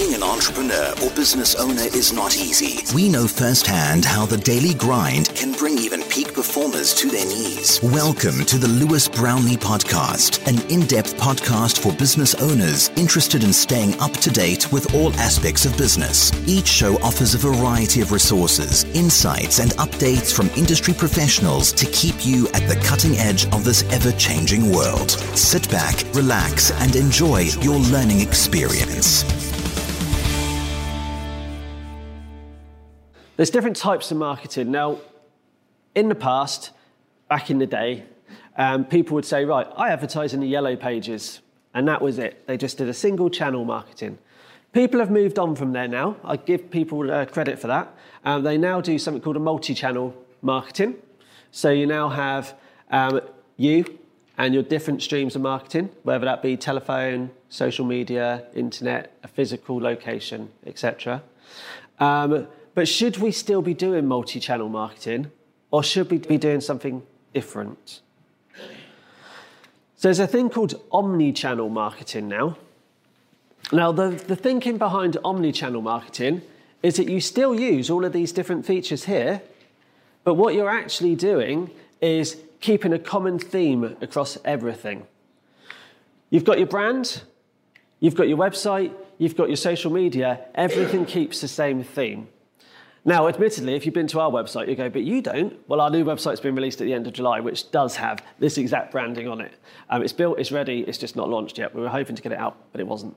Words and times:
Being 0.00 0.14
an 0.14 0.22
entrepreneur 0.22 0.94
or 1.04 1.10
business 1.10 1.54
owner 1.56 1.82
is 1.82 2.10
not 2.10 2.34
easy. 2.34 2.82
We 2.94 3.10
know 3.10 3.26
firsthand 3.26 4.02
how 4.02 4.24
the 4.24 4.38
daily 4.38 4.72
grind 4.72 5.28
can 5.34 5.52
bring 5.52 5.76
even 5.76 6.02
peak 6.04 6.32
performers 6.32 6.94
to 6.94 7.10
their 7.10 7.26
knees. 7.26 7.78
Welcome 7.82 8.46
to 8.46 8.56
the 8.56 8.66
Lewis 8.66 9.08
Brownlee 9.08 9.58
Podcast, 9.58 10.40
an 10.48 10.58
in 10.70 10.86
depth 10.86 11.18
podcast 11.18 11.82
for 11.82 11.92
business 11.92 12.34
owners 12.36 12.88
interested 12.96 13.44
in 13.44 13.52
staying 13.52 14.00
up 14.00 14.12
to 14.12 14.30
date 14.30 14.72
with 14.72 14.94
all 14.94 15.12
aspects 15.16 15.66
of 15.66 15.76
business. 15.76 16.32
Each 16.48 16.68
show 16.68 16.96
offers 17.02 17.34
a 17.34 17.38
variety 17.38 18.00
of 18.00 18.10
resources, 18.10 18.84
insights, 18.94 19.58
and 19.58 19.72
updates 19.72 20.34
from 20.34 20.48
industry 20.56 20.94
professionals 20.94 21.72
to 21.72 21.84
keep 21.90 22.24
you 22.24 22.48
at 22.54 22.66
the 22.68 22.80
cutting 22.86 23.18
edge 23.18 23.44
of 23.52 23.64
this 23.64 23.82
ever 23.92 24.12
changing 24.12 24.72
world. 24.72 25.10
Sit 25.36 25.70
back, 25.70 26.02
relax, 26.14 26.70
and 26.80 26.96
enjoy 26.96 27.50
your 27.60 27.76
learning 27.76 28.20
experience. 28.20 29.24
There's 33.40 33.48
different 33.48 33.78
types 33.78 34.10
of 34.10 34.18
marketing. 34.18 34.70
Now, 34.70 34.98
in 35.94 36.10
the 36.10 36.14
past, 36.14 36.72
back 37.30 37.48
in 37.48 37.58
the 37.58 37.64
day, 37.64 38.04
um, 38.58 38.84
people 38.84 39.14
would 39.14 39.24
say, 39.24 39.46
right, 39.46 39.66
I 39.78 39.88
advertise 39.88 40.34
in 40.34 40.40
the 40.40 40.46
yellow 40.46 40.76
pages, 40.76 41.40
and 41.72 41.88
that 41.88 42.02
was 42.02 42.18
it. 42.18 42.46
They 42.46 42.58
just 42.58 42.76
did 42.76 42.90
a 42.90 42.92
single 42.92 43.30
channel 43.30 43.64
marketing. 43.64 44.18
People 44.74 45.00
have 45.00 45.10
moved 45.10 45.38
on 45.38 45.56
from 45.56 45.72
there 45.72 45.88
now. 45.88 46.16
I 46.22 46.36
give 46.36 46.70
people 46.70 47.10
uh, 47.10 47.24
credit 47.24 47.58
for 47.58 47.68
that. 47.68 47.94
Um, 48.26 48.42
they 48.42 48.58
now 48.58 48.82
do 48.82 48.98
something 48.98 49.22
called 49.22 49.36
a 49.36 49.40
multi 49.40 49.72
channel 49.72 50.14
marketing. 50.42 50.96
So 51.50 51.70
you 51.70 51.86
now 51.86 52.10
have 52.10 52.54
um, 52.90 53.22
you 53.56 54.00
and 54.36 54.52
your 54.52 54.64
different 54.64 55.00
streams 55.00 55.34
of 55.34 55.40
marketing, 55.40 55.88
whether 56.02 56.26
that 56.26 56.42
be 56.42 56.58
telephone, 56.58 57.30
social 57.48 57.86
media, 57.86 58.44
internet, 58.54 59.16
a 59.24 59.28
physical 59.28 59.80
location, 59.80 60.50
etc. 60.66 61.22
Um, 62.00 62.46
but 62.74 62.88
should 62.88 63.18
we 63.18 63.32
still 63.32 63.62
be 63.62 63.74
doing 63.74 64.06
multi 64.06 64.40
channel 64.40 64.68
marketing 64.68 65.30
or 65.70 65.82
should 65.82 66.10
we 66.10 66.18
be 66.18 66.38
doing 66.38 66.60
something 66.60 67.02
different? 67.34 68.00
So 69.96 70.08
there's 70.08 70.18
a 70.18 70.26
thing 70.26 70.48
called 70.48 70.80
omni 70.90 71.32
channel 71.32 71.68
marketing 71.68 72.28
now. 72.28 72.56
Now, 73.72 73.92
the, 73.92 74.08
the 74.08 74.34
thinking 74.34 74.78
behind 74.78 75.16
omni 75.24 75.52
channel 75.52 75.82
marketing 75.82 76.42
is 76.82 76.96
that 76.96 77.08
you 77.08 77.20
still 77.20 77.58
use 77.58 77.90
all 77.90 78.04
of 78.04 78.12
these 78.12 78.32
different 78.32 78.64
features 78.64 79.04
here, 79.04 79.42
but 80.24 80.34
what 80.34 80.54
you're 80.54 80.70
actually 80.70 81.14
doing 81.14 81.70
is 82.00 82.38
keeping 82.60 82.92
a 82.92 82.98
common 82.98 83.38
theme 83.38 83.96
across 84.00 84.38
everything. 84.44 85.06
You've 86.30 86.44
got 86.44 86.58
your 86.58 86.66
brand, 86.66 87.22
you've 88.00 88.14
got 88.14 88.28
your 88.28 88.38
website, 88.38 88.92
you've 89.18 89.36
got 89.36 89.48
your 89.48 89.56
social 89.56 89.92
media, 89.92 90.40
everything 90.54 91.04
keeps 91.04 91.40
the 91.40 91.48
same 91.48 91.84
theme. 91.84 92.28
Now, 93.04 93.28
admittedly, 93.28 93.74
if 93.74 93.86
you've 93.86 93.94
been 93.94 94.06
to 94.08 94.20
our 94.20 94.30
website, 94.30 94.68
you 94.68 94.76
go, 94.76 94.90
but 94.90 95.02
you 95.02 95.22
don't. 95.22 95.56
Well, 95.68 95.80
our 95.80 95.88
new 95.88 96.04
website's 96.04 96.40
been 96.40 96.54
released 96.54 96.80
at 96.82 96.84
the 96.84 96.92
end 96.92 97.06
of 97.06 97.14
July, 97.14 97.40
which 97.40 97.70
does 97.70 97.96
have 97.96 98.22
this 98.38 98.58
exact 98.58 98.92
branding 98.92 99.26
on 99.26 99.40
it. 99.40 99.52
Um, 99.88 100.02
it's 100.02 100.12
built, 100.12 100.38
it's 100.38 100.52
ready, 100.52 100.80
it's 100.80 100.98
just 100.98 101.16
not 101.16 101.28
launched 101.28 101.56
yet. 101.56 101.74
We 101.74 101.80
were 101.80 101.88
hoping 101.88 102.14
to 102.16 102.22
get 102.22 102.32
it 102.32 102.38
out, 102.38 102.56
but 102.72 102.80
it 102.80 102.86
wasn't. 102.86 103.16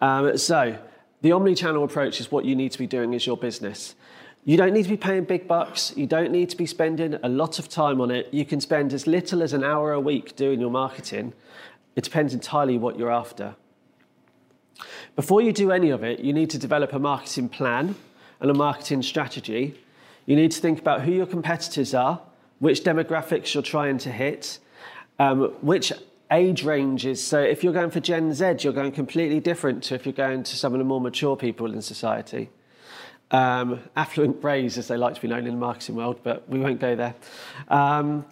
Um, 0.00 0.36
so, 0.36 0.76
the 1.20 1.30
omni-channel 1.30 1.84
approach 1.84 2.20
is 2.20 2.32
what 2.32 2.44
you 2.44 2.56
need 2.56 2.72
to 2.72 2.78
be 2.78 2.88
doing 2.88 3.14
as 3.14 3.24
your 3.24 3.36
business. 3.36 3.94
You 4.44 4.56
don't 4.56 4.72
need 4.72 4.82
to 4.82 4.88
be 4.88 4.96
paying 4.96 5.22
big 5.22 5.46
bucks. 5.46 5.92
You 5.96 6.08
don't 6.08 6.32
need 6.32 6.50
to 6.50 6.56
be 6.56 6.66
spending 6.66 7.14
a 7.22 7.28
lot 7.28 7.60
of 7.60 7.68
time 7.68 8.00
on 8.00 8.10
it. 8.10 8.28
You 8.32 8.44
can 8.44 8.60
spend 8.60 8.92
as 8.92 9.06
little 9.06 9.40
as 9.40 9.52
an 9.52 9.62
hour 9.62 9.92
a 9.92 10.00
week 10.00 10.34
doing 10.34 10.60
your 10.60 10.70
marketing. 10.70 11.32
It 11.94 12.02
depends 12.02 12.34
entirely 12.34 12.76
what 12.76 12.98
you're 12.98 13.12
after. 13.12 13.54
Before 15.14 15.40
you 15.40 15.52
do 15.52 15.70
any 15.70 15.90
of 15.90 16.02
it, 16.02 16.18
you 16.18 16.32
need 16.32 16.50
to 16.50 16.58
develop 16.58 16.92
a 16.92 16.98
marketing 16.98 17.50
plan 17.50 17.94
and 18.42 18.50
a 18.50 18.54
marketing 18.54 19.02
strategy. 19.02 19.74
You 20.26 20.36
need 20.36 20.50
to 20.50 20.60
think 20.60 20.78
about 20.78 21.02
who 21.02 21.12
your 21.12 21.26
competitors 21.26 21.94
are, 21.94 22.20
which 22.58 22.82
demographics 22.82 23.54
you're 23.54 23.62
trying 23.62 23.98
to 23.98 24.10
hit, 24.10 24.58
um, 25.18 25.44
which 25.62 25.92
age 26.30 26.64
ranges. 26.64 27.22
So 27.22 27.40
if 27.40 27.62
you're 27.62 27.72
going 27.72 27.90
for 27.90 28.00
Gen 28.00 28.34
Z, 28.34 28.56
you're 28.60 28.72
going 28.72 28.92
completely 28.92 29.40
different 29.40 29.84
to 29.84 29.94
if 29.94 30.04
you're 30.04 30.12
going 30.12 30.42
to 30.42 30.56
some 30.56 30.72
of 30.74 30.78
the 30.78 30.84
more 30.84 31.00
mature 31.00 31.36
people 31.36 31.72
in 31.72 31.80
society. 31.82 32.50
Um, 33.30 33.80
affluent 33.96 34.40
brays, 34.40 34.76
as 34.76 34.88
they 34.88 34.96
like 34.96 35.14
to 35.14 35.20
be 35.20 35.28
known 35.28 35.46
in 35.46 35.54
the 35.54 35.60
marketing 35.60 35.94
world, 35.94 36.20
but 36.22 36.46
we 36.48 36.58
won't 36.58 36.80
go 36.80 36.94
there. 36.96 37.14
Um, 37.68 38.26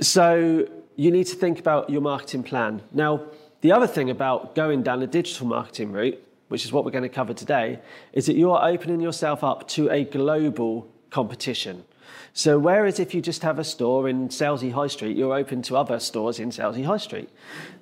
so 0.00 0.68
you 0.96 1.10
need 1.10 1.26
to 1.28 1.34
think 1.34 1.58
about 1.58 1.90
your 1.90 2.00
marketing 2.00 2.42
plan. 2.42 2.82
Now, 2.92 3.22
the 3.62 3.72
other 3.72 3.86
thing 3.86 4.10
about 4.10 4.54
going 4.54 4.82
down 4.82 5.02
a 5.02 5.06
digital 5.06 5.46
marketing 5.46 5.92
route, 5.92 6.22
which 6.48 6.64
is 6.64 6.72
what 6.72 6.84
we're 6.84 6.90
going 6.90 7.02
to 7.02 7.08
cover 7.08 7.34
today, 7.34 7.80
is 8.12 8.26
that 8.26 8.36
you 8.36 8.50
are 8.50 8.68
opening 8.68 9.00
yourself 9.00 9.42
up 9.42 9.66
to 9.68 9.90
a 9.90 10.04
global 10.04 10.88
competition. 11.10 11.84
So, 12.32 12.58
whereas 12.58 12.98
if 12.98 13.14
you 13.14 13.22
just 13.22 13.42
have 13.42 13.60
a 13.60 13.64
store 13.64 14.08
in 14.08 14.28
Selsey 14.28 14.72
High 14.72 14.88
Street, 14.88 15.16
you're 15.16 15.34
open 15.34 15.62
to 15.62 15.76
other 15.76 16.00
stores 16.00 16.40
in 16.40 16.50
Selsey 16.50 16.84
High 16.84 16.96
Street. 16.96 17.28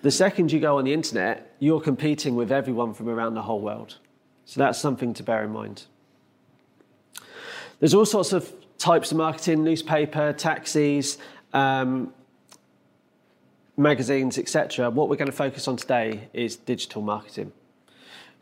The 0.02 0.10
second 0.10 0.52
you 0.52 0.60
go 0.60 0.76
on 0.78 0.84
the 0.84 0.92
internet, 0.92 1.54
you're 1.58 1.80
competing 1.80 2.34
with 2.34 2.52
everyone 2.52 2.92
from 2.92 3.08
around 3.08 3.34
the 3.34 3.42
whole 3.42 3.60
world. 3.60 3.96
So, 4.44 4.60
that's 4.60 4.78
something 4.78 5.14
to 5.14 5.22
bear 5.22 5.42
in 5.44 5.50
mind. 5.50 5.84
There's 7.80 7.94
all 7.94 8.04
sorts 8.04 8.32
of 8.32 8.52
types 8.78 9.10
of 9.10 9.16
marketing 9.16 9.64
newspaper, 9.64 10.32
taxis, 10.34 11.16
um, 11.52 12.12
magazines, 13.76 14.38
etc. 14.38 14.90
What 14.90 15.08
we're 15.08 15.16
going 15.16 15.26
to 15.26 15.32
focus 15.32 15.66
on 15.66 15.76
today 15.76 16.28
is 16.32 16.56
digital 16.56 17.00
marketing. 17.00 17.52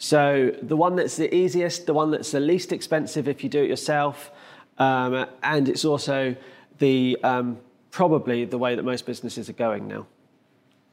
So, 0.02 0.56
the 0.62 0.76
one 0.76 0.96
that's 0.96 1.18
the 1.18 1.32
easiest, 1.32 1.84
the 1.84 1.92
one 1.92 2.10
that's 2.10 2.30
the 2.30 2.40
least 2.40 2.72
expensive 2.72 3.28
if 3.28 3.44
you 3.44 3.50
do 3.50 3.62
it 3.62 3.68
yourself, 3.68 4.30
um, 4.78 5.26
and 5.42 5.68
it's 5.68 5.84
also 5.84 6.34
the 6.78 7.18
um, 7.22 7.58
probably 7.90 8.46
the 8.46 8.56
way 8.56 8.74
that 8.74 8.82
most 8.82 9.04
businesses 9.04 9.50
are 9.50 9.58
going 9.68 9.86
now. 9.86 10.06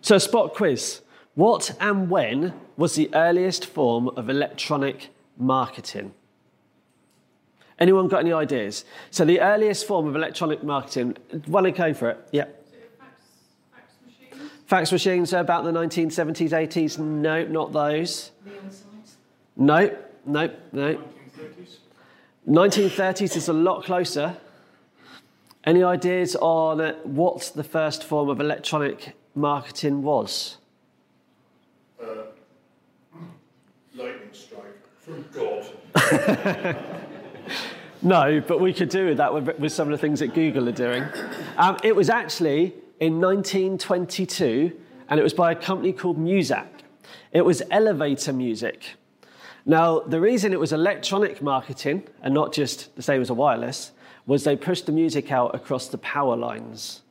So, 0.02 0.18
spot 0.18 0.54
quiz. 0.54 1.00
What 1.36 1.74
and 1.80 2.10
when 2.10 2.54
was 2.76 2.96
the 2.96 3.10
earliest 3.16 3.66
form 3.66 4.10
of 4.10 4.30
electronic 4.30 5.08
marketing? 5.38 6.14
Anyone 7.80 8.10
got 8.10 8.20
any 8.20 8.34
ideas? 8.34 8.84
So, 9.10 9.24
the 9.24 9.40
earliest 9.40 9.88
form 9.88 10.10
of 10.10 10.18
electronic 10.18 10.66
marketing, 10.66 11.16
one 11.46 11.66
and 11.66 11.74
go 11.74 11.94
for 11.94 12.10
it. 12.10 12.28
Yeah. 12.34 12.48
Fax 13.72 13.94
machines. 14.06 14.52
fax 14.66 14.92
machines 14.92 15.34
are 15.34 15.40
about 15.40 15.64
the 15.64 15.72
1970s, 15.72 16.50
80s. 16.50 17.00
No, 17.00 17.46
not 17.46 17.72
those. 17.72 18.32
No, 19.58 19.96
no, 20.26 20.52
no. 20.72 21.02
1930s 22.48 23.36
is 23.36 23.50
a 23.50 23.54
lot 23.54 23.84
closer. 23.84 24.38
Any 25.64 25.84
ideas 25.84 26.36
on 26.36 26.80
what 27.04 27.52
the 27.56 27.64
first 27.64 28.04
form 28.04 28.30
of 28.30 28.40
electronic 28.40 29.16
marketing 29.34 30.04
was? 30.04 30.58
Uh, 32.02 32.06
lightning 33.96 34.30
strike 34.32 34.78
from 35.00 35.26
God. 35.34 35.66
no, 38.02 38.40
but 38.48 38.62
we 38.62 38.72
could 38.72 38.90
do 38.90 39.08
with 39.08 39.18
that 39.18 39.34
with, 39.34 39.60
with, 39.60 39.72
some 39.72 39.92
of 39.92 39.92
the 39.92 39.98
things 39.98 40.20
that 40.20 40.36
Google 40.36 40.70
are 40.70 40.74
doing. 40.74 41.04
Um, 41.58 41.78
it 41.84 41.96
was 41.96 42.10
actually 42.10 42.76
in 43.00 43.20
1922, 43.20 44.72
and 45.10 45.20
it 45.20 45.24
was 45.24 45.34
by 45.34 45.52
a 45.52 45.56
company 45.56 45.92
called 45.92 46.18
Muzak. 46.18 46.68
It 47.32 47.42
was 47.42 47.64
elevator 47.72 48.32
music. 48.32 48.96
Now, 49.70 50.00
the 50.00 50.22
reason 50.22 50.54
it 50.54 50.60
was 50.62 50.72
electronic 50.72 51.42
marketing 51.42 52.08
and 52.22 52.34
not 52.34 52.54
just 52.54 52.96
the 52.96 53.02
same 53.02 53.22
as 53.22 53.30
a 53.30 53.34
wireless 53.34 53.92
was 54.26 54.46
they 54.46 54.56
pushed 54.56 54.86
the 54.86 54.94
music 54.94 55.30
out 55.30 55.54
across 55.54 55.90
the 55.90 55.98
power 55.98 56.38
lines. 56.38 57.02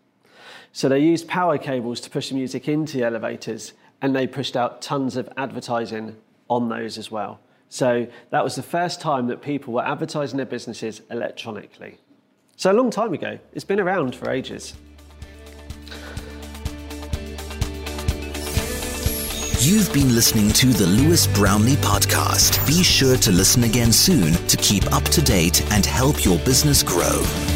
So 0.72 0.88
they 0.88 1.00
used 1.00 1.28
power 1.28 1.58
cables 1.58 2.00
to 2.00 2.10
push 2.10 2.30
the 2.30 2.34
music 2.34 2.66
into 2.66 2.96
the 2.96 3.04
elevators 3.04 3.74
and 4.00 4.16
they 4.16 4.26
pushed 4.26 4.56
out 4.56 4.80
tons 4.80 5.16
of 5.16 5.28
advertising 5.36 6.16
on 6.48 6.70
those 6.70 6.96
as 6.96 7.10
well. 7.10 7.40
So 7.68 8.06
that 8.30 8.42
was 8.42 8.56
the 8.56 8.62
first 8.62 9.02
time 9.02 9.26
that 9.26 9.42
people 9.42 9.74
were 9.74 9.86
advertising 9.86 10.38
their 10.38 10.46
businesses 10.46 11.02
electronically. 11.10 11.98
So 12.56 12.72
a 12.72 12.72
long 12.72 12.88
time 12.90 13.12
ago. 13.12 13.38
It's 13.52 13.66
been 13.66 13.80
around 13.80 14.14
for 14.14 14.30
ages. 14.30 14.72
You've 19.68 19.92
been 19.92 20.14
listening 20.14 20.50
to 20.50 20.66
the 20.68 20.86
Lewis 20.86 21.26
Brownlee 21.26 21.74
podcast. 21.74 22.64
Be 22.68 22.84
sure 22.84 23.16
to 23.16 23.32
listen 23.32 23.64
again 23.64 23.90
soon 23.90 24.34
to 24.46 24.56
keep 24.58 24.92
up 24.92 25.02
to 25.06 25.20
date 25.20 25.60
and 25.72 25.84
help 25.84 26.24
your 26.24 26.38
business 26.38 26.84
grow. 26.84 27.55